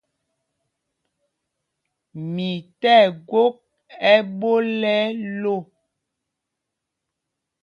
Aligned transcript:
Mi 2.33 2.49
tí 2.79 2.91
ɛgwok 3.05 3.55
ɛ́ɓól 4.11 4.67
ɛ 4.97 4.99
lō. 5.41 5.55